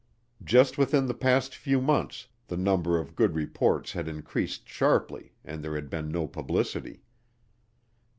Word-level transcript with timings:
Just 0.43 0.79
within 0.79 1.05
the 1.05 1.13
past 1.13 1.53
few 1.55 1.79
months 1.79 2.27
the 2.47 2.57
number 2.57 2.97
of 2.97 3.15
good 3.15 3.35
reports 3.35 3.91
had 3.91 4.07
increased 4.07 4.67
sharply 4.67 5.35
and 5.45 5.63
there 5.63 5.75
had 5.75 5.91
been 5.91 6.09
no 6.09 6.25
publicity. 6.25 7.03